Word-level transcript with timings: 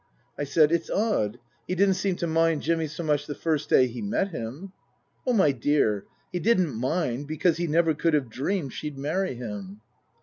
I 0.35 0.45
said," 0.45 0.71
It's 0.71 0.89
odd. 0.89 1.37
He 1.67 1.75
didn't 1.75 1.93
seem 1.93 2.15
to 2.15 2.25
mind 2.25 2.63
Jimmy 2.63 2.87
so 2.87 3.03
much 3.03 3.27
the 3.27 3.35
first 3.35 3.69
day 3.69 3.85
he 3.85 4.01
met 4.01 4.29
him."" 4.29 4.71
Oh, 5.27 5.33
my 5.33 5.51
dear 5.51 6.05
he 6.31 6.39
didn't 6.39 6.73
mind, 6.73 7.27
because 7.27 7.57
he 7.57 7.67
never 7.67 7.93
could 7.93 8.15
have 8.15 8.27
dreamed 8.27 8.73
she'd 8.73 8.97
marry 8.97 9.35
him." 9.35 9.81